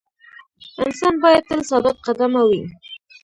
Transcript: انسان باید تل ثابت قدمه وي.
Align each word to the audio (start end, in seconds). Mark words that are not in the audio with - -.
انسان 0.83 1.13
باید 1.23 1.43
تل 1.49 1.61
ثابت 1.69 1.95
قدمه 2.05 2.41
وي. 2.49 2.61